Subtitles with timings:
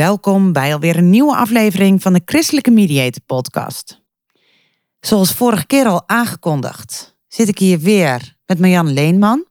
[0.00, 4.02] Welkom bij alweer een nieuwe aflevering van de Christelijke Mediator Podcast.
[5.00, 9.46] Zoals vorige keer al aangekondigd, zit ik hier weer met Marjan Leenman.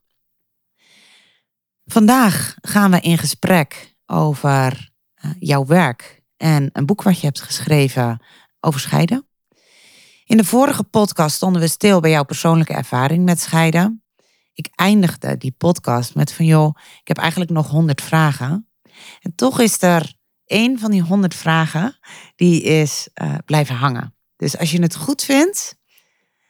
[1.85, 7.41] Vandaag gaan we in gesprek over eh, jouw werk en een boek wat je hebt
[7.41, 8.23] geschreven
[8.59, 9.27] over scheiden.
[10.25, 14.03] In de vorige podcast stonden we stil bij jouw persoonlijke ervaring met scheiden.
[14.53, 18.67] Ik eindigde die podcast met van joh, ik heb eigenlijk nog honderd vragen.
[19.21, 20.17] En toch is er
[20.49, 21.99] een van die honderd vragen,
[22.35, 24.15] die is uh, blijven hangen.
[24.35, 25.77] Dus als je het goed vindt,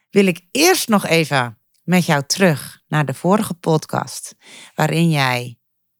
[0.10, 4.36] wil ik eerst nog even met jou terug naar de vorige podcast,
[4.76, 5.58] waarin jij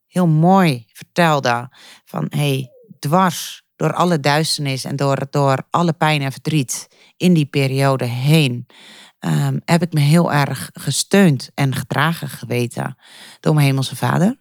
[0.08, 1.70] heel mooi vertelde
[2.06, 7.46] van hey, dwars door alle duisternis en door, door alle pijn en verdriet in die
[7.46, 8.68] periode heen,
[9.20, 12.98] um, heb ik me heel erg gesteund en gedragen geweten
[13.40, 14.40] door mijn hemelse vader.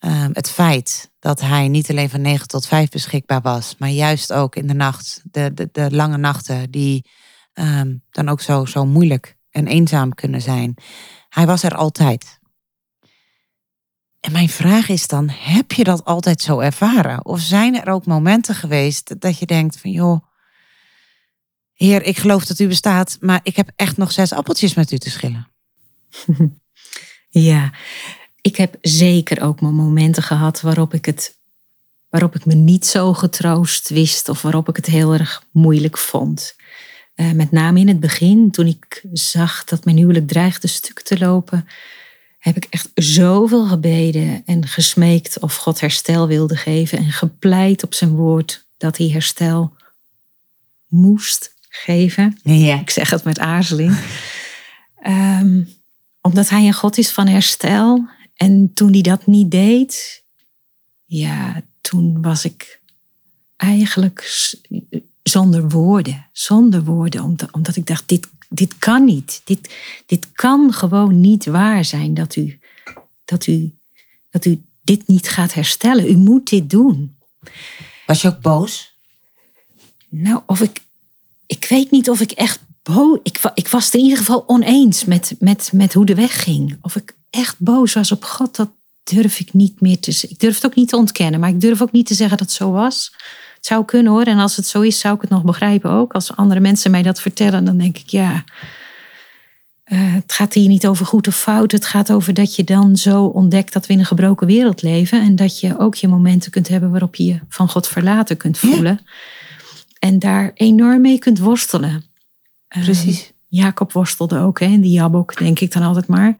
[0.00, 4.32] Um, het feit dat hij niet alleen van 9 tot 5 beschikbaar was, maar juist
[4.32, 7.10] ook in de nacht, de, de, de lange nachten die
[7.54, 10.74] um, dan ook zo, zo moeilijk en eenzaam kunnen zijn.
[11.28, 12.38] Hij was er altijd.
[14.20, 17.24] En mijn vraag is dan, heb je dat altijd zo ervaren?
[17.24, 20.26] Of zijn er ook momenten geweest dat je denkt van joh,
[21.72, 24.98] Heer, ik geloof dat u bestaat, maar ik heb echt nog zes appeltjes met u
[24.98, 25.48] te schillen.
[27.30, 27.72] Ja,
[28.48, 31.36] ik heb zeker ook mijn momenten gehad waarop ik het,
[32.08, 36.56] waarop ik me niet zo getroost wist of waarop ik het heel erg moeilijk vond.
[37.16, 41.18] Uh, met name in het begin, toen ik zag dat mijn huwelijk dreigde stuk te
[41.18, 41.68] lopen,
[42.38, 47.94] heb ik echt zoveel gebeden en gesmeekt of God herstel wilde geven en gepleit op
[47.94, 49.72] zijn woord dat hij herstel
[50.86, 52.38] moest geven.
[52.42, 52.80] Ja.
[52.80, 53.98] Ik zeg het met aarzeling.
[55.06, 55.76] Um,
[56.20, 60.24] omdat hij een God is van herstel en toen hij dat niet deed,
[61.04, 62.80] ja, toen was ik
[63.56, 64.20] eigenlijk
[65.22, 66.26] zonder woorden.
[66.32, 69.40] Zonder woorden, omdat, omdat ik dacht, dit, dit kan niet.
[69.44, 69.74] Dit,
[70.06, 72.58] dit kan gewoon niet waar zijn dat u,
[73.24, 73.74] dat, u,
[74.30, 76.10] dat u dit niet gaat herstellen.
[76.10, 77.16] U moet dit doen.
[78.06, 78.94] Was je ook boos?
[80.08, 80.80] Nou, of ik,
[81.46, 83.18] ik weet niet of ik echt boos.
[83.22, 86.78] Ik, ik was het in ieder geval oneens met, met, met hoe de weg ging.
[86.80, 88.70] Of ik echt boos was op God, dat
[89.02, 91.82] durf ik niet meer te Ik durf het ook niet te ontkennen, maar ik durf
[91.82, 93.12] ook niet te zeggen dat het zo was.
[93.54, 96.12] Het zou kunnen hoor, en als het zo is, zou ik het nog begrijpen ook.
[96.12, 98.44] Als andere mensen mij dat vertellen, dan denk ik ja.
[99.84, 101.72] Uh, het gaat hier niet over goed of fout.
[101.72, 105.22] Het gaat over dat je dan zo ontdekt dat we in een gebroken wereld leven.
[105.22, 108.58] En dat je ook je momenten kunt hebben waarop je je van God verlaten kunt
[108.58, 109.00] voelen.
[109.98, 112.04] En daar enorm mee kunt worstelen.
[112.68, 113.20] Precies.
[113.20, 116.38] Uh, Jacob worstelde ook, hè, in die Jabok, denk ik dan altijd maar.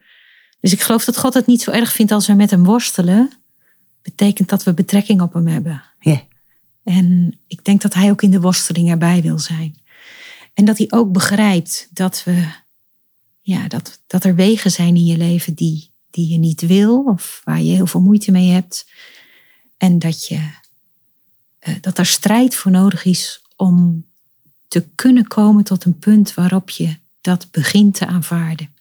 [0.60, 3.32] Dus ik geloof dat God het niet zo erg vindt als we met hem worstelen.
[4.02, 5.82] Betekent dat we betrekking op hem hebben.
[6.00, 6.22] Ja.
[6.84, 9.76] En ik denk dat hij ook in de worsteling erbij wil zijn.
[10.54, 12.46] En dat hij ook begrijpt dat, we,
[13.40, 17.40] ja, dat, dat er wegen zijn in je leven die, die je niet wil of
[17.44, 18.86] waar je heel veel moeite mee hebt.
[19.76, 20.50] En dat, je,
[21.58, 24.06] eh, dat er strijd voor nodig is om
[24.68, 28.76] te kunnen komen tot een punt waarop je dat begint te aanvaarden.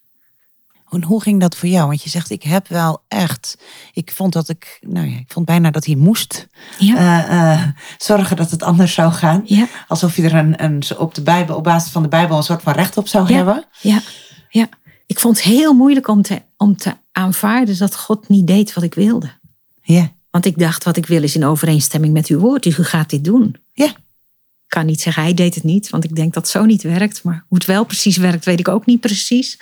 [0.89, 1.88] En hoe ging dat voor jou?
[1.88, 3.57] Want je zegt, ik heb wel echt.
[3.94, 4.80] Ik vond dat ik.
[4.81, 6.48] Nou ja, ik vond bijna dat hij moest
[6.80, 7.30] ja.
[7.30, 7.68] uh, uh,
[7.98, 9.42] zorgen dat het anders zou gaan.
[9.45, 9.68] Ja.
[9.88, 12.62] Alsof je er een, een, op, de Bijbel, op basis van de Bijbel een soort
[12.62, 13.36] van recht op zou ja.
[13.36, 13.66] hebben.
[13.81, 14.01] Ja,
[14.50, 14.69] ja.
[15.06, 18.84] Ik vond het heel moeilijk om te, om te aanvaarden dat God niet deed wat
[18.84, 19.30] ik wilde.
[19.81, 20.12] Ja.
[20.30, 22.63] Want ik dacht, wat ik wil is in overeenstemming met uw woord.
[22.63, 23.56] Dus u gaat dit doen.
[23.74, 23.86] Ja.
[23.86, 26.81] Ik kan niet zeggen, hij deed het niet, want ik denk dat het zo niet
[26.81, 27.24] werkt.
[27.24, 29.60] Maar hoe het wel precies werkt, weet ik ook niet precies.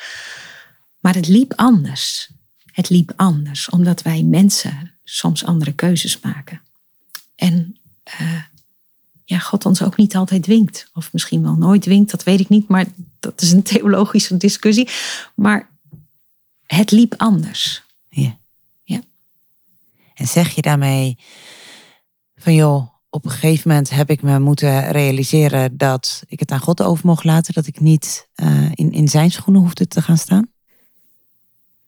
[1.06, 2.30] Maar het liep anders.
[2.72, 6.62] Het liep anders, omdat wij mensen soms andere keuzes maken.
[7.36, 7.78] En
[8.22, 8.42] uh,
[9.24, 10.90] ja, God ons ook niet altijd dwingt.
[10.94, 12.68] Of misschien wel nooit dwingt, dat weet ik niet.
[12.68, 12.86] Maar
[13.20, 14.90] dat is een theologische discussie.
[15.36, 15.70] Maar
[16.66, 17.84] het liep anders.
[18.10, 18.38] Ja.
[18.84, 19.02] Ja.
[20.14, 21.18] En zeg je daarmee
[22.36, 26.60] van joh, op een gegeven moment heb ik me moeten realiseren dat ik het aan
[26.60, 30.18] God over mocht laten, dat ik niet eh, in, in zijn schoenen hoefde te gaan
[30.18, 30.54] staan?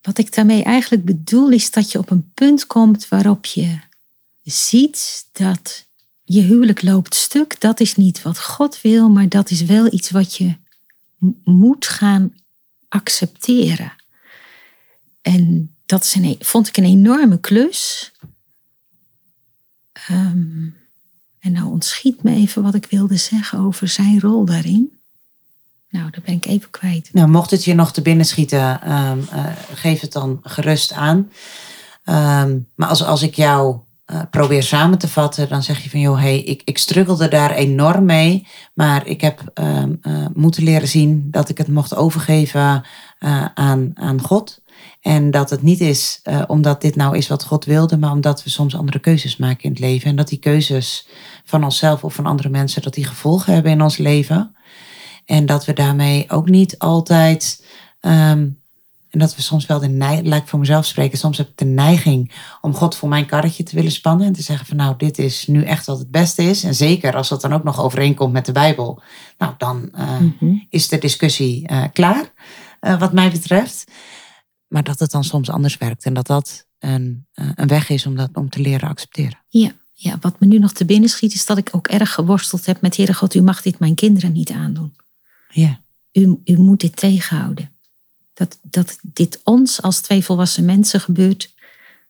[0.07, 3.79] Wat ik daarmee eigenlijk bedoel is dat je op een punt komt waarop je
[4.43, 5.87] ziet dat
[6.23, 7.59] je huwelijk loopt stuk.
[7.59, 10.55] Dat is niet wat God wil, maar dat is wel iets wat je
[11.43, 12.35] moet gaan
[12.87, 13.93] accepteren.
[15.21, 18.11] En dat is een, e-, vond ik een enorme klus.
[20.09, 20.75] Um,
[21.39, 24.96] en nou ontschiet me even wat ik wilde zeggen over zijn rol daarin.
[25.89, 27.09] Nou, dat ben ik even kwijt.
[27.13, 31.17] Nou, mocht het je nog te binnen schieten, um, uh, geef het dan gerust aan.
[32.05, 35.99] Um, maar als, als ik jou uh, probeer samen te vatten, dan zeg je van
[35.99, 38.47] joh, hey, ik, ik struggelde daar enorm mee.
[38.73, 42.83] Maar ik heb um, uh, moeten leren zien dat ik het mocht overgeven
[43.53, 44.61] aan, aan God.
[45.01, 48.49] En dat het niet is omdat dit nou is wat God wilde, maar omdat we
[48.49, 50.09] soms andere keuzes maken in het leven.
[50.09, 51.07] En dat die keuzes
[51.43, 54.55] van onszelf of van andere mensen, dat die gevolgen hebben in ons leven.
[55.27, 57.65] En dat we daarmee ook niet altijd.
[58.01, 58.61] Um,
[59.09, 61.57] en dat we soms wel de neiging, laat ik voor mezelf spreken, soms heb ik
[61.57, 62.31] de neiging
[62.61, 64.27] om God voor mijn karretje te willen spannen.
[64.27, 66.63] En te zeggen van nou, dit is nu echt wat het beste is.
[66.63, 69.01] En zeker als dat dan ook nog overeenkomt met de Bijbel.
[69.37, 70.65] Nou, dan uh, mm -hmm.
[70.69, 72.33] is de discussie uh, klaar,
[72.81, 73.91] uh, wat mij betreft.
[74.67, 76.05] Maar dat het dan soms anders werkt.
[76.05, 79.43] En dat dat een, een weg is om dat om te leren accepteren.
[79.47, 82.65] Ja, ja, wat me nu nog te binnen schiet, is dat ik ook erg geworsteld
[82.65, 84.93] heb met Heere God, u mag dit mijn kinderen niet aandoen.
[85.49, 85.81] Ja.
[86.11, 87.71] U, u moet dit tegenhouden.
[88.33, 91.53] Dat, dat dit ons als twee volwassen mensen gebeurt,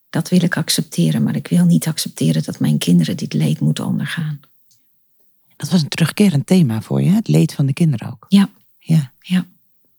[0.10, 1.24] dat wil ik accepteren.
[1.24, 4.39] Maar ik wil niet accepteren dat mijn kinderen dit leed moeten ondergaan.
[5.56, 8.25] Dat was een terugkerend thema voor je, het leed van de kinderen ook.
[8.30, 8.50] Ja,
[8.80, 9.12] ja.
[9.22, 9.45] ja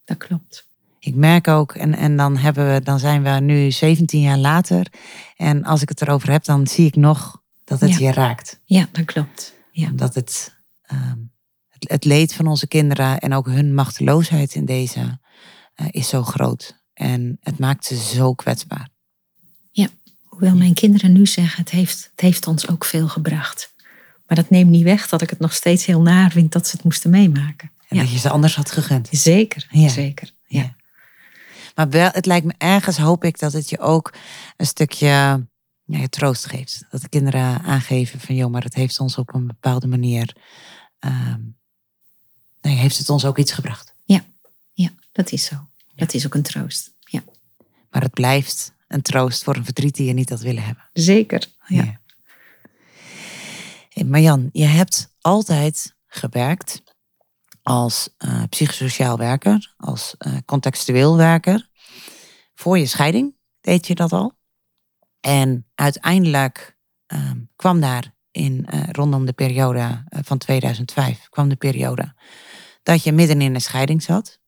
[0.05, 0.67] dat klopt.
[0.99, 4.87] Ik merk ook, en, en dan, hebben we, dan zijn we nu 17 jaar later.
[5.37, 7.99] En als ik het erover heb, dan zie ik nog dat het Ja.
[7.99, 8.61] je raakt.
[8.65, 9.55] Ja, dat klopt.
[9.73, 9.89] Ja.
[9.89, 11.19] Omdat het, ehm,
[11.79, 15.19] het, leed van onze kinderen en ook hun machteloosheid in deze
[15.75, 16.77] eh, is zo groot.
[16.95, 18.89] En het maakt ze zo kwetsbaar.
[20.39, 23.75] Hoewel mijn kinderen nu zeggen, het heeft, het heeft ons ook veel gebracht.
[24.27, 26.77] Maar dat neemt niet weg dat ik het nog steeds heel naar vind dat ze
[26.77, 27.71] het moesten meemaken.
[27.89, 28.03] En Ja.
[28.03, 29.09] dat je ze anders had gegund.
[29.11, 29.89] Zeker, Ja.
[29.89, 30.31] zeker.
[30.47, 30.77] Ja.
[31.75, 34.15] Maar wel, het lijkt me ergens, hoop ik, dat het je ook
[34.57, 35.47] een stukje
[35.85, 36.85] ja, troost geeft.
[36.91, 40.37] Dat de kinderen aangeven van, joh, maar het heeft ons op een bepaalde manier,
[40.99, 41.41] ehm,
[42.61, 43.95] nee, heeft het ons ook iets gebracht.
[44.73, 45.57] ja, dat is zo.
[45.95, 46.95] Dat is ook een troost.
[47.01, 47.23] Ja.
[47.91, 50.89] Maar het blijft een troost voor een verdriet die je niet had willen hebben.
[50.93, 51.47] Zeker.
[51.67, 51.83] Ja.
[51.85, 52.01] Ja.
[53.89, 56.83] Hey, Marjan, je hebt altijd gewerkt
[57.63, 61.69] als eh, psychosociaal werker, als eh, contextueel werker.
[62.55, 64.33] Voor je scheiding deed je dat al.
[65.21, 71.57] En uiteindelijk ehm, kwam daar in eh, rondom de periode eh, van 2005, kwam de
[71.57, 72.15] periode
[72.83, 74.41] dat je midden in een scheiding zat.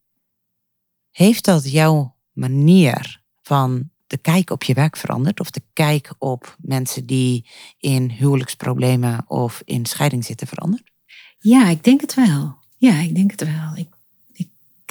[1.10, 5.40] Heeft dat jouw manier van de kijk op je werk veranderd?
[5.40, 10.90] Of de kijk op mensen die in huwelijksproblemen of in scheiding zitten veranderd?
[11.38, 12.58] Ja, ik denk het wel.
[12.76, 13.72] Ja, ik denk het wel.
[13.74, 13.88] Ik,
[14.32, 14.48] ik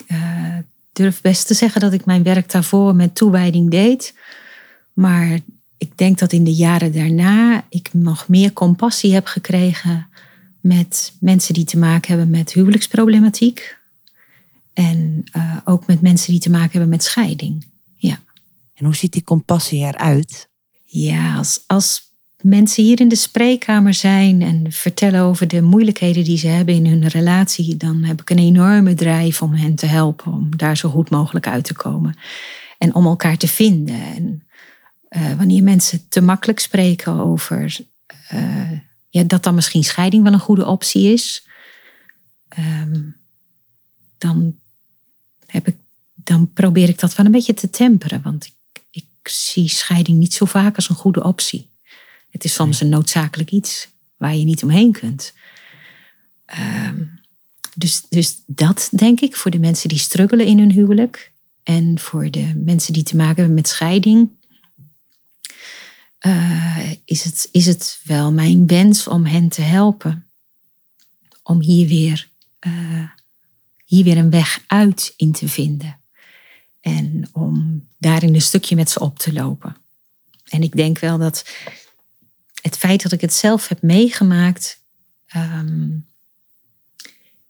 [0.07, 0.57] eh,
[0.93, 4.17] durf best te zeggen dat ik mijn werk daarvoor met toewijding deed.
[4.93, 5.39] Maar
[5.79, 10.07] ik denk dat in de jaren daarna ik nog meer compassie heb gekregen
[10.61, 13.77] met mensen die te maken hebben met huwelijksproblematiek.
[14.73, 17.65] En eh, ook met mensen die te maken hebben met scheiding.
[17.95, 18.19] Ja.
[18.73, 20.49] En hoe ziet die compassie eruit?
[20.83, 22.01] Ja, als, als
[22.41, 26.85] mensen hier in de spreekkamer zijn en vertellen over de moeilijkheden die ze hebben in
[26.85, 30.89] hun relatie, dan heb ik een enorme drijf om hen te helpen om daar zo
[30.89, 32.15] goed mogelijk uit te komen.
[32.77, 34.01] En om elkaar te vinden.
[34.15, 34.43] En
[35.09, 37.77] eh, wanneer mensen te makkelijk spreken over
[38.27, 38.71] eh,
[39.09, 41.47] ja, dat dan misschien scheiding wel een goede optie is,
[42.47, 43.01] ehm,
[44.17, 44.55] dan,
[45.45, 45.75] heb ik,
[46.13, 48.21] dan probeer ik dat wel een beetje te temperen.
[48.21, 51.69] Want ik, ik zie scheiding niet zo vaak als een goede optie.
[52.29, 53.87] Het is soms een noodzakelijk iets
[54.17, 55.33] waar je niet omheen kunt.
[56.45, 57.03] Ehm,
[57.75, 61.31] dus, dus dat denk ik voor de mensen die struggelen in hun huwelijk.
[61.63, 64.29] En voor de mensen die te maken hebben met scheiding.
[66.19, 70.29] Eh, is, het, is het wel mijn wens om hen te helpen.
[71.43, 73.09] Om hier weer, eh,
[73.85, 75.99] hier weer een weg uit in te vinden.
[76.81, 79.75] En om daarin een stukje met ze op te lopen.
[80.43, 81.49] En ik denk wel dat
[82.61, 84.83] het feit dat ik het zelf heb meegemaakt,
[85.25, 85.89] ehm,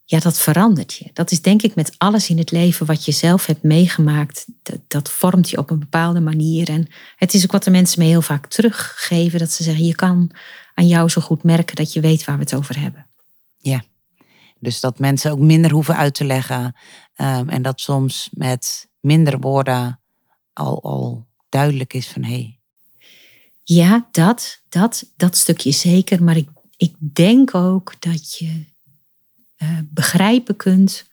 [0.09, 1.09] ja, dat verandert je.
[1.13, 4.45] Dat is denk ik met alles in het leven wat je zelf hebt meegemaakt.
[4.63, 6.69] Dat, dat, vormt je op een bepaalde manier.
[6.69, 9.39] En het is ook wat de mensen me heel vaak teruggeven.
[9.39, 10.31] Dat ze zeggen, je kan
[10.73, 13.07] aan jou zo goed merken dat je weet waar we het over hebben.
[13.57, 13.83] Ja,
[14.59, 16.75] dus dat mensen ook minder hoeven uit te leggen.
[17.15, 19.99] Ehm, en dat soms met minder woorden
[20.53, 22.31] al, al duidelijk is van hé.
[22.31, 22.59] Hey.
[23.63, 26.23] Ja, dat, dat, dat stukje zeker.
[26.23, 28.65] Maar ik, ik denk ook dat je
[29.61, 31.07] uh, begrijpen kunt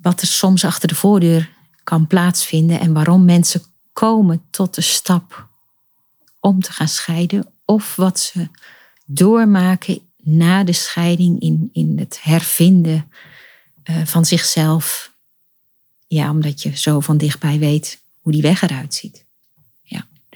[0.00, 1.50] wat er soms achter de voordeur
[1.84, 5.48] kan plaatsvinden en waarom mensen komen tot de stap
[6.40, 8.48] om te gaan scheiden of wat ze
[9.06, 13.10] doormaken na de scheiding in, in het hervinden
[13.84, 15.12] uh, van zichzelf.
[16.06, 19.25] Ja, omdat je zo van dichtbij weet hoe die weg eruit ziet.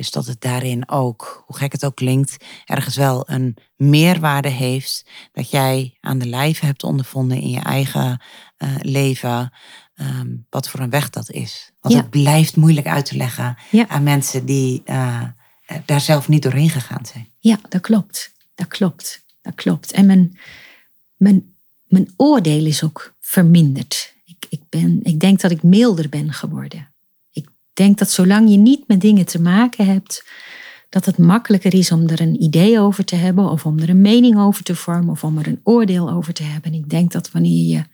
[0.01, 5.05] Dus dat het daarin ook, hoe gek het ook klinkt, ergens wel een meerwaarde heeft.
[5.33, 8.23] Dat jij aan de lijve hebt ondervonden in je eigen
[8.59, 9.53] uh, leven.
[9.95, 11.73] Um, wat voor een weg dat is.
[11.81, 13.89] Want het blijft moeilijk uit te leggen ja.
[13.89, 15.23] aan mensen die uh,
[15.85, 17.29] daar zelf niet doorheen gegaan zijn.
[17.39, 18.33] Ja, dat klopt.
[18.55, 19.25] Dat klopt.
[19.43, 19.93] Dat klopt.
[19.93, 20.39] En mijn,
[21.17, 21.55] mijn,
[21.85, 24.15] mijn oordeel is ook verminderd.
[24.25, 26.90] Ik, ik, ben, ik denk dat ik milder ben geworden
[27.81, 30.25] denk dat zolang je niet met dingen te maken hebt,
[30.89, 34.01] dat het makkelijker is om er een idee over te hebben, of om er een
[34.01, 36.75] mening over te vormen, of om er een oordeel over te hebben.
[36.75, 37.85] ik denk dat wanneer je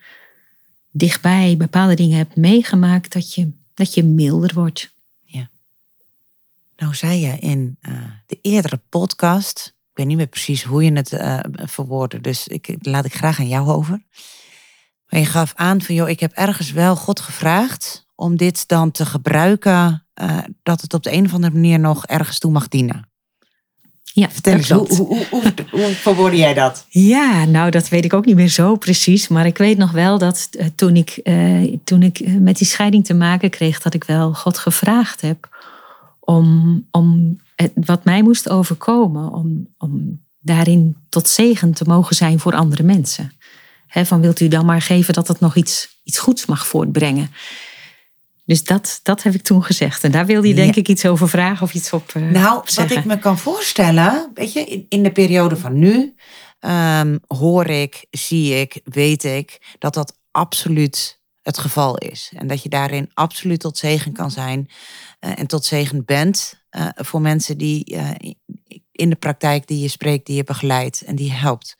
[0.91, 4.95] dichtbij bepaalde dingen hebt meegemaakt, dat je, dat je milder wordt.
[5.25, 5.51] Ja.
[6.77, 10.93] Nou zei je in uh, de eerdere podcast, ik weet niet meer precies hoe je
[10.93, 14.03] het uh, verwoordde, dus ik, laat ik graag aan jou over.
[15.09, 18.91] Maar je gaf aan van, joh, ik heb ergens wel God gevraagd om dit dan
[18.91, 22.69] te gebruiken, uh, dat het op de een of andere manier nog ergens toe mag
[22.69, 23.09] dienen.
[24.03, 26.87] Ja, vertel eens, hoe, hoe, hoe, hoe, verwoordde jij dat?
[26.89, 29.29] Ja, nou dat weet ik ook niet meer zo precies.
[29.29, 33.05] Maar ik weet nog wel dat uh, toen ik, uh, toen ik met die scheiding
[33.05, 35.49] te maken kreeg, dat ik wel God gevraagd heb
[36.21, 42.39] om, om het, wat mij moest overkomen, om, om daarin tot zegen te mogen zijn
[42.39, 43.33] voor andere mensen.
[43.87, 47.31] He, van wilt u dan maar geven dat het nog iets, iets goeds mag voortbrengen.
[48.47, 50.05] Dus dat, dat heb ik toen gezegd.
[50.05, 52.91] En daar wilde je denk ik iets over vragen of iets op uh, Nou, wat
[52.91, 56.15] ik me kan voorstellen, weet je, in, in de periode van nu
[56.61, 62.33] um, hoor ik, zie ik, weet ik dat dat absoluut het geval is.
[62.37, 64.69] En dat je daarin absoluut tot zegen kan zijn
[65.21, 67.99] uh, en tot zegen bent uh, voor mensen die
[68.93, 71.77] in de praktijk die je spreekt, die je begeleidt en die helpt.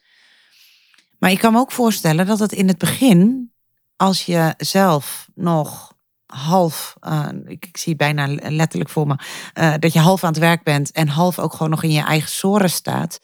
[1.19, 3.53] Maar ik kan me ook voorstellen dat het in het begin,
[3.97, 5.96] als je zelf nog
[6.27, 9.17] half, uh, ik, ik, zie bijna letterlijk voor me,
[9.55, 12.03] uh, dat je half aan het werk bent en half ook gewoon nog in je
[12.03, 13.21] eigen zoren staat.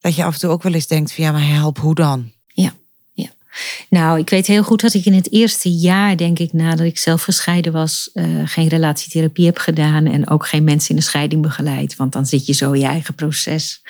[0.00, 2.32] Dat je af en toe ook wel eens denkt van ja, maar help, hoe dan?
[2.46, 2.72] Ja,
[3.12, 3.28] ja.
[3.88, 6.98] Nou, ik weet heel goed dat ik in het eerste jaar, denk ik, nadat ik
[6.98, 11.42] zelf gescheiden was, uh, geen relatietherapie heb gedaan en ook geen mensen in de scheiding
[11.42, 11.96] begeleid.
[11.96, 13.82] Want dan zit je zo in je eigen proces.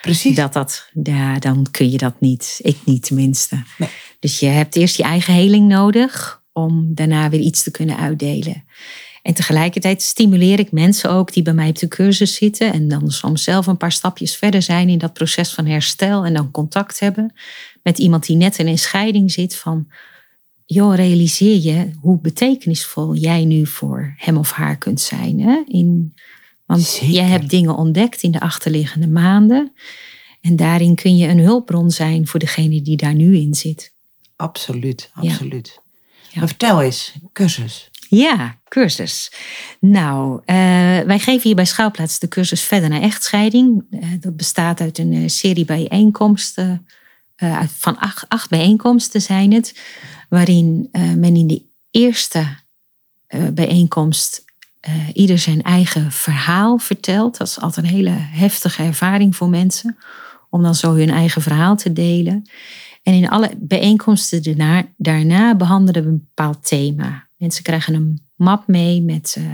[0.00, 0.36] Precies.
[0.36, 2.58] Dat dat, ja, dan kun je dat niet.
[2.62, 3.62] Ik niet tenminste.
[3.78, 3.88] Nee.
[4.20, 8.64] Dus je hebt eerst je eigen heling nodig om daarna weer iets te kunnen uitdelen.
[9.22, 13.10] En tegelijkertijd stimuleer ik mensen ook die bij mij op de cursus zitten en dan
[13.10, 17.00] soms zelf een paar stapjes verder zijn in dat proces van herstel en dan contact
[17.00, 17.34] hebben
[17.82, 19.88] met iemand die net in een scheiding zit van,
[20.64, 25.40] joh, realiseer je hoe betekenisvol jij nu voor hem of haar kunt zijn.
[25.40, 25.62] Hè?
[25.66, 26.14] In,
[26.66, 29.72] want jij hebt dingen ontdekt in de achterliggende maanden
[30.40, 33.94] en daarin kun je een hulpbron zijn voor degene die daar nu in zit.
[34.36, 35.84] Absoluut, absoluut.
[36.38, 37.90] Maar vertel eens, cursus.
[38.08, 39.32] Ja, cursus.
[39.80, 40.46] Nou, uh,
[41.00, 43.84] wij geven hier bij Schouwplaats de cursus Verder naar Echtscheiding.
[43.90, 46.86] Uh, dat bestaat uit een uh, serie bijeenkomsten.
[47.78, 49.80] van acht, acht, bijeenkomsten zijn het.
[50.28, 52.46] Waarin men in de eerste
[53.52, 54.44] bijeenkomst
[55.12, 57.38] ieder zijn eigen verhaal vertelt.
[57.38, 59.98] Dat is altijd een hele heftige ervaring voor mensen.
[60.50, 62.46] Om dan zo hun eigen verhaal te delen.
[63.06, 67.28] En in alle bijeenkomsten daarna, daarna behandelen we een bepaald thema.
[67.36, 69.44] Mensen krijgen een map mee met uh,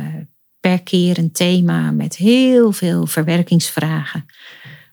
[0.61, 4.27] per keer een thema met heel veel verwerkingsvragen.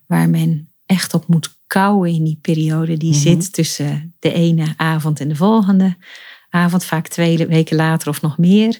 [0.06, 3.20] Waar men echt op moet kouwen in die periode die mhm.
[3.20, 5.96] zit tussen de ene avond en de volgende
[6.50, 8.78] avond, vaak twee weken later of nog meer.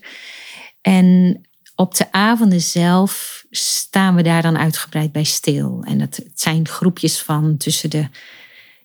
[0.80, 1.40] En
[1.74, 5.82] op de avonden zelf staan we daar dan uitgebreid bij stil.
[5.86, 8.08] En het, het zijn groepjes van tussen de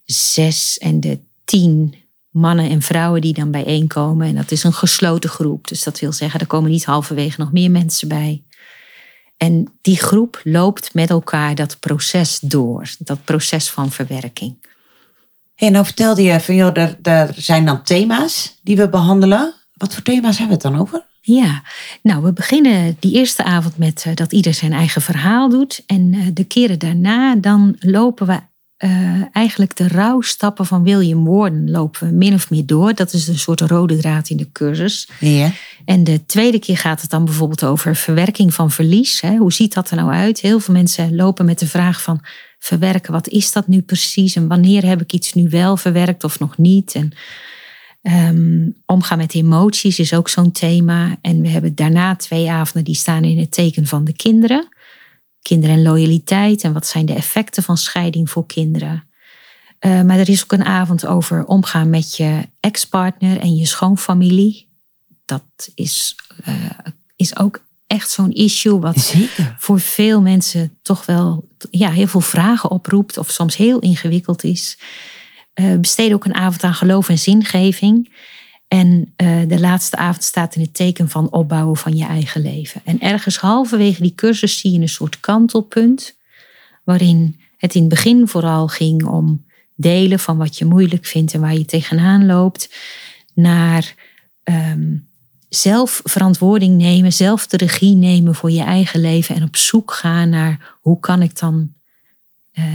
[0.05, 1.95] zes en de tien
[2.29, 4.27] mannen en vrouwen die dan bijeenkomen.
[4.27, 5.67] En dat is een gesloten groep.
[5.67, 8.43] Dus dat wil zeggen, er komen niet halverwege nog meer mensen bij.
[9.37, 14.57] En die groep loopt met elkaar dat proces door, dat proces van verwerking.
[15.55, 19.53] Hey, nou vertelde je van, joh, er, er zijn dan thema's die we behandelen.
[19.73, 21.05] Wat voor thema's hebben we het dan over?
[21.21, 21.63] Ja,
[22.01, 25.83] nou, we beginnen die eerste avond met uh, dat ieder zijn eigen verhaal doet.
[25.85, 28.39] En uh, de keren daarna, dan lopen we
[28.85, 32.93] uh, eigenlijk de rouwstappen van William Warden lopen we min of meer door.
[32.93, 35.09] Dat is een soort rode draad in de cursus.
[35.19, 35.51] Ja.
[35.85, 39.21] En de tweede keer gaat het dan bijvoorbeeld over verwerking van verlies.
[39.21, 39.35] Hè?
[39.35, 40.39] Hoe ziet dat er nou uit?
[40.39, 42.21] Heel veel mensen lopen met de vraag van
[42.59, 43.13] verwerken.
[43.13, 44.35] Wat is dat nu precies?
[44.35, 46.93] En wanneer heb ik iets nu wel verwerkt of nog niet?
[46.93, 47.11] En
[48.01, 51.17] um, omgaan met emoties is ook zo'n thema.
[51.21, 54.67] En we hebben daarna twee avonden die staan in het teken van de kinderen.
[55.47, 59.03] Kinderen en loyaliteit en wat zijn de effecten van scheiding voor kinderen.
[59.79, 64.67] Uh, maar er is ook een avond over omgaan met je ex-partner en je schoonfamilie.
[65.25, 65.43] Dat
[65.75, 66.15] is,
[66.47, 66.55] uh,
[67.15, 69.55] is ook echt zo'n issue wat Zeker.
[69.59, 74.77] voor veel mensen toch wel ja, heel veel vragen oproept of soms heel ingewikkeld is.
[75.55, 78.13] Uh, besteed ook een avond aan geloof en zingeving.
[78.75, 82.81] En uh, de laatste avond staat in het teken van opbouwen van je eigen leven.
[82.83, 86.17] En ergens halverwege die cursus zie je een soort kantelpunt,
[86.83, 91.41] waarin het in het begin vooral ging om delen van wat je moeilijk vindt en
[91.41, 92.75] waar je tegenaan loopt,
[93.33, 93.95] naar
[94.43, 95.07] um,
[95.49, 100.29] zelf verantwoording nemen, zelf de regie nemen voor je eigen leven en op zoek gaan
[100.29, 101.73] naar hoe kan ik dan
[102.53, 102.65] uh,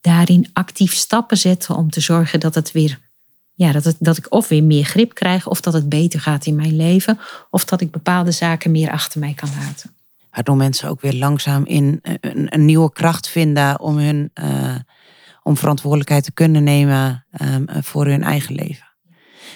[0.00, 2.98] daarin actief stappen zetten om te zorgen dat het weer
[3.54, 6.46] ja, dat, het, dat ik of weer meer grip krijg, of dat het beter gaat
[6.46, 7.18] in mijn leven,
[7.50, 9.90] of dat ik bepaalde zaken meer achter mij kan laten.
[10.30, 14.74] Waardoor mensen ook weer langzaam in een, een nieuwe kracht vinden om hun uh,
[15.42, 18.86] om verantwoordelijkheid te kunnen nemen um, voor hun eigen leven.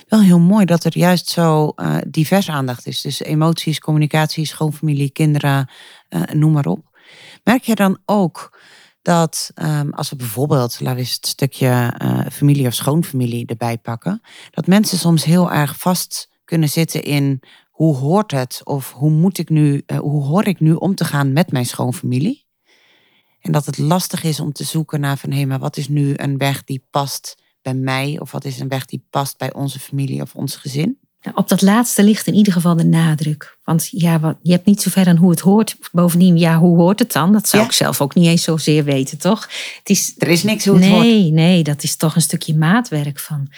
[0.08, 1.74] Wel heel mooi dat er juist zo
[2.08, 3.00] divers aandacht is.
[3.00, 5.70] Dus emoties, communicatie, schoonfamilie, kinderen,
[6.32, 6.98] noem maar op.
[7.44, 8.58] Merk je dan ook
[9.08, 13.78] dat um, als we bijvoorbeeld, laten we eens het stukje uh, familie of schoonfamilie erbij
[13.78, 17.40] pakken, dat mensen soms heel erg vast kunnen zitten in
[17.70, 21.04] hoe hoort het of hoe moet ik nu, uh, hoe hoor ik nu om te
[21.04, 22.46] gaan met mijn schoonfamilie?
[23.40, 26.12] En dat het lastig is om te zoeken naar van hé, maar wat is nu
[26.16, 29.78] een weg die past bij mij of wat is een weg die past bij onze
[29.78, 30.98] familie of ons gezin?
[31.34, 33.58] Op dat laatste ligt in ieder geval de nadruk.
[33.64, 35.76] Want ja, wat, je hebt niet zo ver aan hoe het hoort.
[35.92, 37.32] Bovendien, ja, hoe hoort het dan?
[37.32, 37.68] Dat zou Ja.
[37.68, 39.48] ik zelf ook niet eens zozeer weten, toch?
[39.78, 41.32] Het is, Er is niks hoe het nee, hoort.
[41.32, 43.48] nee, dat is toch een stukje maatwerk van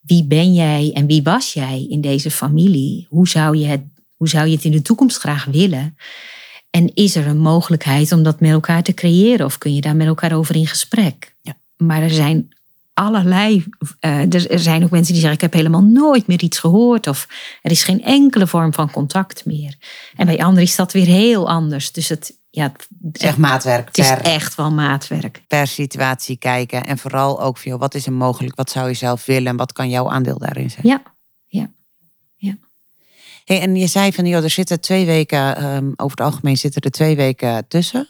[0.00, 3.06] wie ben jij en wie was jij in deze familie?
[3.08, 3.82] Hoe zou je het,
[4.16, 5.96] hoe zou je het in de toekomst graag willen?
[6.70, 9.46] En is er een mogelijkheid om dat met elkaar te creëren?
[9.46, 11.36] Of kun je daar met elkaar over in gesprek?
[11.40, 11.56] Ja.
[11.76, 12.48] Maar er zijn
[12.94, 13.64] allerlei.
[14.00, 17.06] eh, er, zijn ook mensen die zeggen: Ik heb helemaal nooit meer iets gehoord.
[17.06, 17.28] Of
[17.62, 19.74] er is geen enkele vorm van contact meer.
[20.16, 21.92] En bij anderen is dat weer heel anders.
[21.92, 25.42] Dus het, ja, het, Zeg maatwerk het is echt wel maatwerk.
[25.48, 26.84] per situatie kijken.
[26.84, 28.56] En vooral ook veel, wat is er mogelijk?
[28.56, 29.48] Wat zou je zelf willen?
[29.48, 30.86] En wat kan jouw aandeel daarin zijn?
[30.86, 31.02] Ja,
[33.44, 36.82] Hey, en je zei van, joh, er zitten twee weken, ehm, over het algemeen zitten
[36.82, 38.08] er twee weken tussen.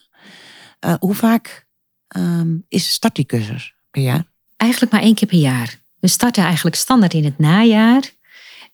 [0.78, 1.66] Eh, hoe vaak
[2.08, 4.32] ehm, is start die cursus per jaar?
[4.64, 5.78] Eigenlijk maar één keer per jaar.
[6.00, 8.12] We starten eigenlijk standaard in het najaar.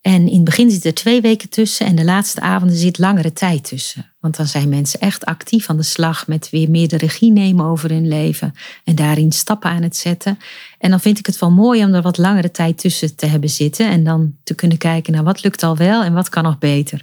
[0.00, 3.32] En in het begin zitten er twee weken tussen en de laatste avonden zit langere
[3.32, 4.12] tijd tussen.
[4.20, 7.64] Want dan zijn mensen echt actief aan de slag met weer meer de regie nemen
[7.64, 8.52] over hun leven
[8.84, 10.38] en daarin stappen aan het zetten.
[10.78, 13.50] En dan vind ik het wel mooi om er wat langere tijd tussen te hebben
[13.50, 16.58] zitten en dan te kunnen kijken naar wat lukt al wel en wat kan nog
[16.58, 17.02] beter.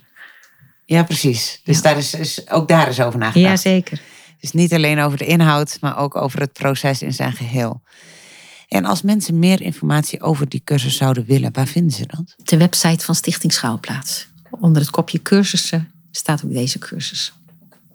[0.86, 1.62] Ja, precies.
[1.64, 1.82] Dus Ja.
[1.82, 3.64] Daar is, is, ook daar is over nagedacht.
[3.64, 4.02] Jazeker.
[4.42, 7.82] Dus niet alleen over de inhoud, maar ook over het proces in zijn geheel.
[8.68, 12.36] En als mensen meer informatie over die cursus zouden willen, waar vinden ze dat?
[12.44, 14.28] De website van Stichting Schouwplaats.
[14.50, 17.34] Onder het kopje cursussen staat ook deze cursus.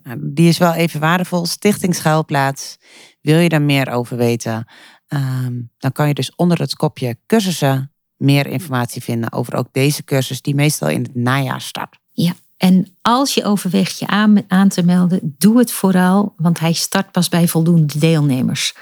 [0.02, 1.46] Nou, die is wel even waardevol.
[1.46, 2.78] Stichting Schuilplaats.
[3.20, 4.66] Wil je daar meer over weten?
[5.06, 10.04] Ehm, dan kan je dus onder het kopje cursussen meer informatie vinden over ook deze
[10.04, 11.98] cursus, die meestal in het najaar start.
[12.10, 16.72] Ja, en als je overweegt je aan, aan te melden, doe het vooral, want hij
[16.72, 18.74] start pas bij voldoende deelnemers.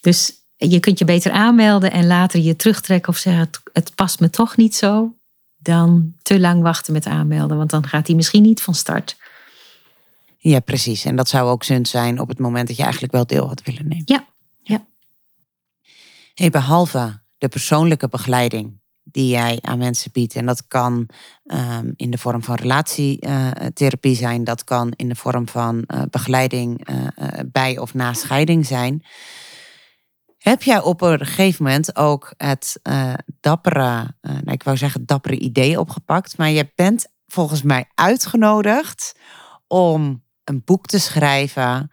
[0.00, 4.20] Dus je kunt je beter aanmelden en later je terugtrekken of zeggen: het, het past
[4.20, 5.14] me toch niet zo.
[5.56, 9.16] Dan te lang wachten met aanmelden, want dan gaat hij misschien niet van start.
[10.38, 11.04] Ja, precies.
[11.04, 13.62] En dat zou ook zund zijn op het moment dat je eigenlijk wel deel had
[13.62, 14.02] willen nemen.
[14.06, 14.26] Ja,
[14.62, 14.86] ja.
[16.34, 20.34] Hey, behalve de persoonlijke begeleiding die jij aan mensen biedt.
[20.34, 21.08] En dat kan
[21.44, 24.44] um, in de vorm van relatietherapie zijn.
[24.44, 27.06] Dat kan in de vorm van uh, begeleiding uh,
[27.46, 29.02] bij of na scheiding zijn.
[30.48, 32.80] Heb jij op een gegeven moment ook het
[33.40, 36.38] dappere, nou, ik wou zeggen dappere idee opgepakt.
[36.38, 39.18] Maar je bent volgens mij uitgenodigd
[39.66, 41.90] om een boek te schrijven.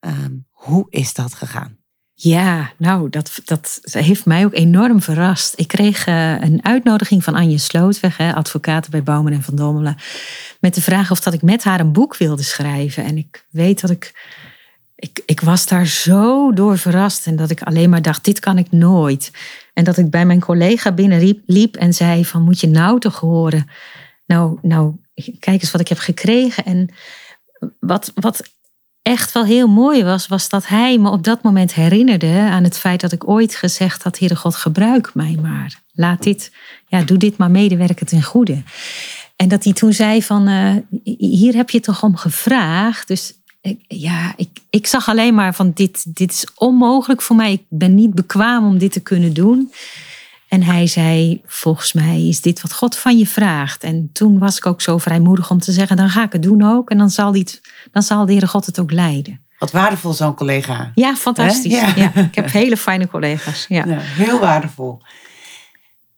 [0.00, 1.76] Um, hoe is dat gegaan?
[2.14, 5.58] Ja, nou, dat, dat heeft mij ook enorm verrast.
[5.58, 9.96] Ik kreeg uh, een uitnodiging van Anje Slootweg, hè, advocaat bij Bouwman en Van Dommelen,
[10.60, 13.04] met de vraag of dat ik met haar een boek wilde schrijven.
[13.04, 14.36] En ik weet dat ik,
[15.00, 18.58] ik, ik was daar zo door verrast en dat ik alleen maar dacht, dit kan
[18.58, 19.30] ik nooit.
[19.74, 23.20] En dat ik bij mijn collega binnen liep en zei van, moet je nou toch
[23.20, 23.70] horen?
[24.26, 24.94] Nou, nou,
[25.38, 26.64] kijk eens wat ik heb gekregen.
[26.64, 26.88] En
[27.80, 28.42] wat, wat
[29.02, 32.78] echt wel heel mooi was, was dat hij me op dat moment herinnerde aan het
[32.78, 35.82] feit dat ik ooit gezegd had: Heere God, gebruik mij maar.
[35.92, 36.52] Laat dit,
[36.86, 38.62] ja, doe dit maar medewerken ten goede.
[39.36, 40.76] En dat hij toen zei van, uh,
[41.18, 43.08] hier heb je toch om gevraagd.
[43.08, 43.37] Dus
[43.88, 47.52] ja, ik, ik zag alleen maar van dit, dit is onmogelijk voor mij.
[47.52, 49.72] Ik ben niet bekwaam om dit te kunnen doen.
[50.48, 53.82] En hij zei, volgens mij is dit wat God van je vraagt.
[53.82, 56.62] En toen was ik ook zo vrijmoedig om te zeggen, dan ga ik het doen
[56.62, 56.90] ook.
[56.90, 57.60] En dan zal, die,
[57.92, 59.46] dan zal de Heere God het ook leiden.
[59.58, 60.90] Wat waardevol zo'n collega.
[60.94, 61.80] Ja, fantastisch.
[61.94, 62.14] Ja.
[62.14, 63.66] ik heb hele fijne collega's.
[63.68, 63.84] Ja.
[63.86, 63.98] ja.
[63.98, 65.02] heel waardevol.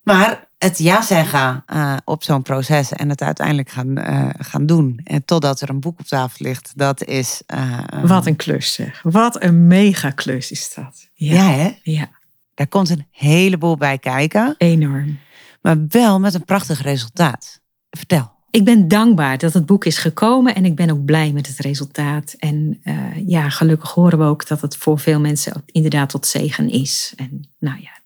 [0.03, 5.01] Maar het ja zeggen uh, op zo'n proces en het uiteindelijk gaan, uh, gaan doen.
[5.05, 7.43] En totdat er een boek op tafel ligt, dat is...
[7.55, 9.01] Uh, Wat een klus zeg.
[9.03, 11.09] Wat een mega klus is dat.
[11.15, 11.79] Ja, ja hè?
[11.83, 12.09] Ja.
[12.55, 14.55] Daar komt een heleboel bij kijken.
[14.59, 15.19] Enorm.
[15.63, 17.61] Maar wel met een prachtig resultaat.
[17.91, 18.33] Vertel.
[18.51, 21.59] Ik ben dankbaar dat het boek is gekomen en ik ben ook blij met het
[21.59, 22.35] resultaat.
[22.39, 22.81] En
[23.27, 27.13] ja, gelukkig horen we ook dat het voor veel mensen inderdaad tot zegen is.
[27.17, 28.00] En nou ja,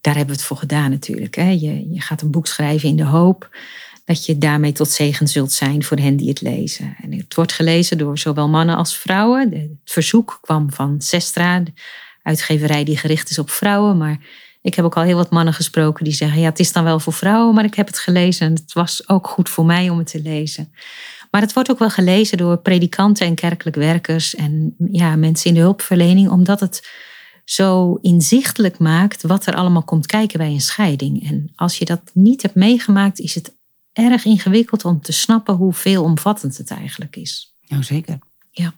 [0.00, 1.34] daar hebben we het voor gedaan natuurlijk.
[1.34, 1.50] Hè.
[1.50, 3.48] Je, je gaat een boek schrijven in de hoop
[4.04, 6.96] dat je daarmee tot zegen zult zijn voor hen die het lezen.
[7.02, 9.52] En het wordt gelezen door zowel mannen als vrouwen.
[9.52, 11.62] Het verzoek kwam van Sestra,
[12.22, 13.96] uitgeverij die gericht is op vrouwen.
[13.96, 14.18] Maar
[14.62, 17.00] ik heb ook al heel wat mannen gesproken die zeggen: ja, het is dan wel
[17.00, 19.98] voor vrouwen, maar ik heb het gelezen en het was ook goed voor mij om
[19.98, 20.72] het te lezen.
[21.30, 25.54] Maar het wordt ook wel gelezen door predikanten en kerkelijk werkers en ja, mensen in
[25.54, 26.88] de hulpverlening, omdat het
[27.50, 31.28] zo inzichtelijk maakt wat er allemaal komt kijken bij een scheiding.
[31.28, 33.54] En als je dat niet hebt meegemaakt, is het
[33.92, 37.54] erg ingewikkeld om te snappen hoe veelomvattend het eigenlijk is.
[37.68, 38.18] Nou, zeker.
[38.50, 38.74] Ja.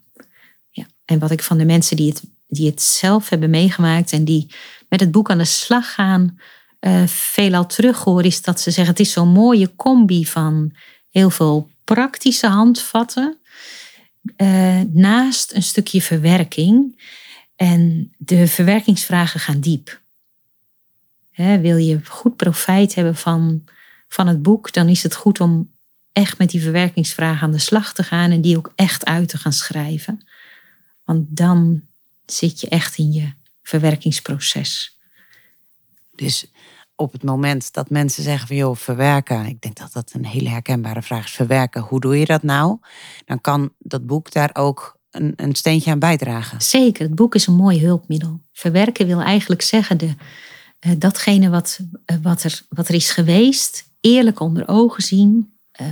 [0.71, 0.87] ja.
[1.05, 4.55] En wat ik van de mensen die het die het zelf hebben meegemaakt en die
[4.89, 6.39] met het boek aan de slag gaan,
[6.81, 10.77] uh, veelal terughoor, is dat ze zeggen: het is zo'n mooie combi van
[11.11, 13.39] heel veel praktische handvatten.
[14.37, 17.01] Uh, naast een stukje verwerking.
[17.57, 20.01] En de verwerkingsvragen gaan diep.
[21.35, 23.65] wil je goed profijt hebben van,
[24.09, 25.71] van het boek, dan is het goed om
[26.12, 29.38] echt met die verwerkingsvragen aan de slag te gaan en die ook echt uit te
[29.38, 30.27] gaan schrijven.
[31.05, 31.83] Want dan
[32.27, 34.99] zit je echt in je verwerkingsproces.
[36.15, 36.51] Dus
[36.95, 40.49] op het moment dat mensen zeggen van joh, verwerken, ik denk dat dat een hele
[40.49, 42.79] herkenbare vraag is, verwerken, hoe doe je dat nou?
[43.25, 46.61] Dan kan dat boek daar ook een, een steentje aan bijdragen.
[46.61, 48.40] Zeker, het boek is een mooi hulpmiddel.
[48.53, 50.14] Verwerken wil eigenlijk zeggen de,
[50.87, 55.87] uh, datgene wat, uh, wat, er, wat er is geweest, eerlijk onder ogen zien, uh,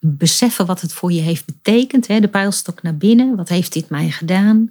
[0.00, 3.88] beseffen wat het voor je heeft betekend, hè, de pijlstok naar binnen, wat heeft dit
[3.88, 4.70] mij gedaan?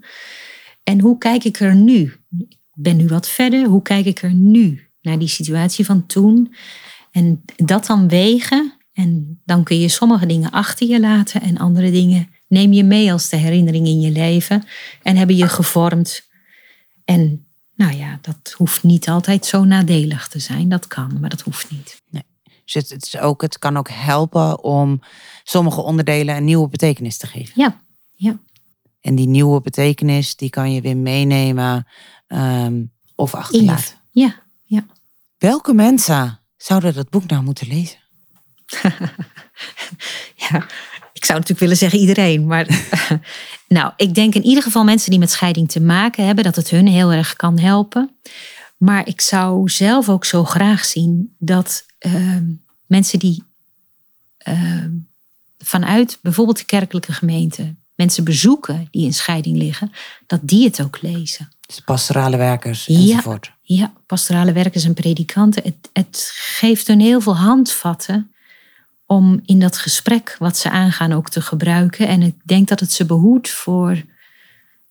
[0.83, 2.01] En hoe kijk ik er nu?
[2.38, 3.65] Ik ben nu wat verder.
[3.65, 6.53] Hoe kijk ik er nu naar die situatie van toen?
[7.12, 8.73] En dat dan wegen.
[8.93, 13.12] En dan kun je sommige dingen achter je laten en andere dingen neem je mee
[13.12, 14.63] als de herinnering in je leven.
[15.01, 16.27] En hebben je gevormd.
[17.05, 20.69] En nou ja, dat hoeft niet altijd zo nadelig te zijn.
[20.69, 22.01] Dat kan, maar dat hoeft niet.
[22.10, 22.23] Nee.
[22.65, 25.01] Dus het, het, is ook, het kan ook helpen om
[25.43, 27.53] sommige onderdelen een nieuwe betekenis te geven.
[27.55, 27.81] Ja,
[28.13, 28.39] ja.
[29.01, 31.88] En die nieuwe betekenis, die kan je weer meenemen
[32.27, 33.95] um, of achterlaten.
[34.12, 34.86] Ja, ja.
[35.38, 37.97] Welke mensen zouden dat boek nou moeten lezen?
[40.49, 40.65] ja,
[41.17, 42.45] ik zou natuurlijk willen zeggen iedereen.
[42.45, 42.67] Maar
[43.77, 46.69] nou, ik denk in ieder geval mensen die met scheiding te maken hebben, dat het
[46.69, 48.15] hun heel erg kan helpen.
[48.77, 52.38] Maar ik zou zelf ook zo graag zien dat uh,
[52.86, 53.43] mensen die
[54.47, 54.86] uh,
[55.58, 59.91] vanuit bijvoorbeeld de kerkelijke gemeente mensen bezoeken die in scheiding liggen,
[60.27, 61.49] dat die het ook lezen.
[61.65, 63.51] Dus pastorale werkers enzovoort.
[63.62, 65.63] Ja, ja pastorale werkers en predikanten.
[65.63, 68.32] Het, het geeft hun heel veel handvatten
[69.08, 72.08] om in dat gesprek wat ze aangaan ook te gebruiken.
[72.08, 74.04] En ik denk dat het ze behoedt voor,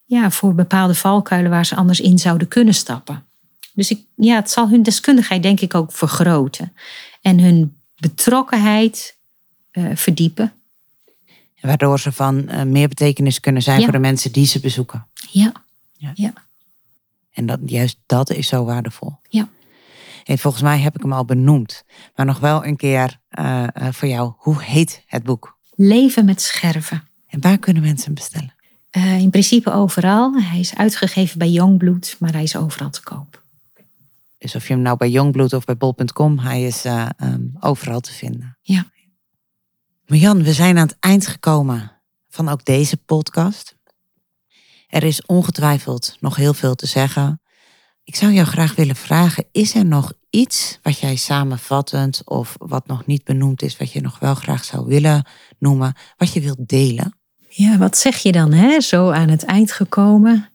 [0.05, 3.24] ja, voor bepaalde valkuilen waar ze anders in zouden kunnen stappen.
[3.74, 6.72] Dus ik, ja, het zal hun deskundigheid denk ik ook vergroten.
[7.20, 9.16] En hun betrokkenheid
[9.72, 10.52] uh, verdiepen.
[11.61, 15.07] Waardoor ze van uh, meer betekenis kunnen zijn voor de mensen die ze bezoeken.
[15.31, 15.52] Ja.
[15.96, 16.11] ja.
[16.14, 16.33] ja.
[17.33, 19.16] En dat, juist dat is zo waardevol.
[19.29, 19.48] Ja.
[20.26, 21.84] En volgens mij heb ik hem al benoemd.
[22.14, 24.32] Maar nog wel een keer uh, uh, voor jou.
[24.36, 25.58] Hoe heet het boek?
[25.74, 27.08] Leven met scherven.
[27.26, 28.54] En waar kunnen mensen hem bestellen?
[28.90, 30.34] Eh, in principe overal.
[30.42, 33.42] Hij is uitgegeven bij Youngblood, maar hij is overal te koop.
[34.38, 38.12] Dus of je hem nou bij Youngblood of bij bol.com, hij is um, overal te
[38.12, 38.58] vinden.
[38.62, 38.90] Ja.
[40.06, 41.92] Marjan, we zijn aan het eind gekomen
[42.28, 43.76] van ook deze podcast.
[44.88, 47.40] Er is ongetwijfeld nog heel veel te zeggen.
[48.06, 52.86] Ik zou jou graag willen vragen, is er nog iets wat jij samenvattend of wat
[52.86, 55.26] nog niet benoemd is, wat je nog wel graag zou willen
[55.58, 57.16] noemen, wat je wilt delen?
[57.48, 58.80] Ja, wat zeg je dan, hè?
[58.80, 60.48] zo aan het eind gekomen?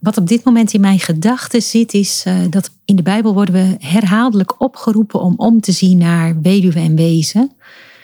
[0.00, 3.54] Wat op dit moment in mijn gedachten zit, is uh, dat in de Bijbel worden
[3.54, 7.52] we herhaaldelijk opgeroepen om om te zien naar weduwe en wezen.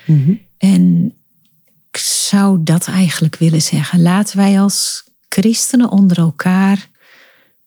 [0.06, 0.40] Mm -hmm.
[0.58, 1.14] En
[1.90, 4.02] ik zou dat eigenlijk willen zeggen.
[4.02, 6.88] Laten wij als christenen onder elkaar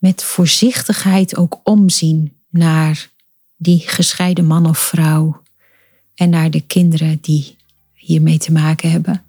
[0.01, 3.09] met voorzichtigheid ook omzien naar
[3.57, 5.41] die gescheiden man of vrouw
[6.15, 7.55] en naar de kinderen die
[7.93, 9.23] hiermee te maken hebben.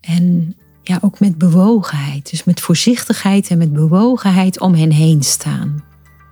[0.00, 2.30] En ja, ook met bewogenheid.
[2.30, 5.84] Dus met voorzichtigheid en met bewogenheid om hen heen staan.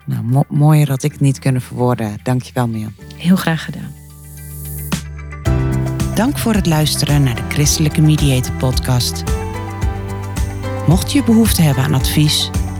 [0.07, 2.19] Nou, mo mooier had ik het niet kunnen verwoorden.
[2.23, 2.95] Dankjewel, Mirjam.
[3.17, 3.95] Heel graag gedaan.
[6.15, 9.23] Dank voor het luisteren naar de Christelijke Mediator podcast.
[10.87, 12.51] Mocht je behoefte hebben aan advies